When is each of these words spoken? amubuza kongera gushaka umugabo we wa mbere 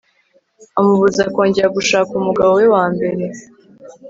amubuza 0.79 1.23
kongera 1.33 1.69
gushaka 1.77 2.11
umugabo 2.19 2.51
we 2.59 2.65
wa 2.73 2.83
mbere 2.93 3.23